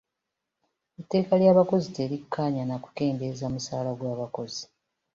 [1.01, 4.61] Etteeka ly'abakozi terikkaanya na kukendeeza musaala gw'abakozi.